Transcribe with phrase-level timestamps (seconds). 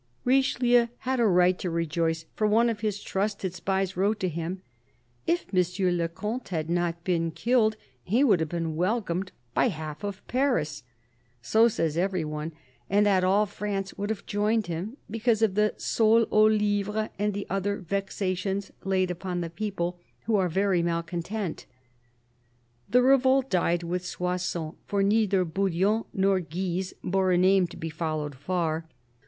[0.25, 4.63] Richelieu had a right to rejoice, for one of his trusted spies wrote to him:"
[5.27, 5.89] If M.
[5.95, 10.25] le Comte had not been killed, he would have been welcomed by the half of
[10.27, 10.81] Paris...
[11.39, 12.51] so says every one...
[12.89, 17.35] and that all France would have joined him, because of the sol au livre and
[17.35, 21.67] the other vexations laid upon the people, who are very malcontent."
[22.89, 27.91] The revolt died with Soissons, for neither Bouillon nor Guise bore a name to be
[27.91, 28.87] followed far.